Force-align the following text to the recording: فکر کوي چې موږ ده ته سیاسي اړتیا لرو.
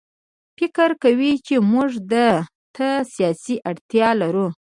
فکر 0.57 0.89
کوي 1.03 1.33
چې 1.45 1.55
موږ 1.71 1.91
ده 2.11 2.29
ته 2.75 2.87
سیاسي 3.13 3.55
اړتیا 3.69 4.09
لرو. 4.21 4.47